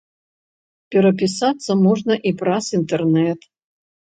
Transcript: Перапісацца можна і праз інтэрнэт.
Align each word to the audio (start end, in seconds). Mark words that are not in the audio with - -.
Перапісацца 0.95 1.71
можна 1.85 2.13
і 2.31 2.33
праз 2.43 2.65
інтэрнэт. 2.79 3.39